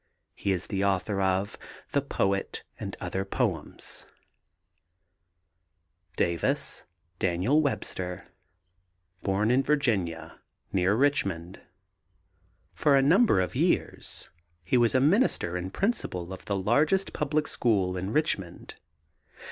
[0.33, 1.59] He is the author of
[1.91, 4.07] The Poet and Other Poems.
[6.17, 6.85] DAVIS,
[7.19, 8.23] DANIEL WEBSTER.
[9.21, 10.39] Born in Virginia,
[10.73, 11.61] near Richmond.
[12.73, 14.29] For a number of years
[14.63, 18.73] he was a minister and principal of the largest public school in Richmond.